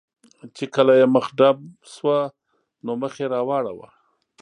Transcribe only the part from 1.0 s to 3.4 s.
مخه ډب شوه، نو مخ یې را